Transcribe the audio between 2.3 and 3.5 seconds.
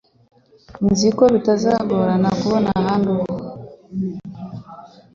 kubona ahandi uba